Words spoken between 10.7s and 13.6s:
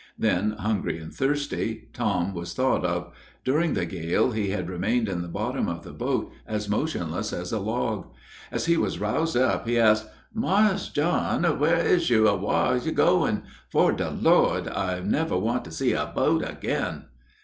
John, whar is you, and whar is you goin'?